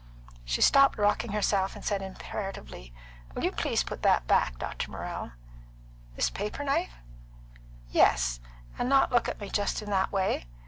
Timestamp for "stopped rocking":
0.61-1.31